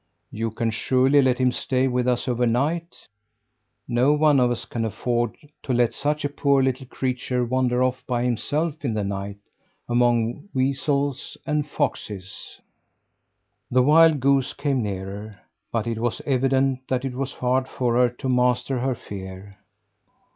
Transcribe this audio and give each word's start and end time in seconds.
You 0.31 0.49
can 0.49 0.71
surely 0.71 1.21
let 1.21 1.37
him 1.37 1.51
stay 1.51 1.87
with 1.87 2.07
us 2.07 2.27
overnight. 2.27 3.05
None 3.87 4.39
of 4.39 4.49
us 4.49 4.65
can 4.65 4.83
afford 4.83 5.37
to 5.61 5.73
let 5.73 5.93
such 5.93 6.25
a 6.25 6.29
poor 6.29 6.63
little 6.63 6.87
creature 6.87 7.45
wander 7.45 7.83
off 7.83 8.03
by 8.07 8.23
himself 8.23 8.83
in 8.83 8.95
the 8.95 9.03
night 9.03 9.37
among 9.87 10.49
weasels 10.55 11.37
and 11.45 11.67
foxes!" 11.69 12.59
The 13.69 13.83
wild 13.83 14.21
goose 14.21 14.53
came 14.53 14.81
nearer. 14.81 15.39
But 15.71 15.85
it 15.85 15.99
was 15.99 16.19
evident 16.25 16.87
that 16.87 17.05
it 17.05 17.13
was 17.13 17.33
hard 17.35 17.67
for 17.67 17.93
her 17.97 18.09
to 18.09 18.27
master 18.27 18.79
her 18.79 18.95
fear. 18.95 19.53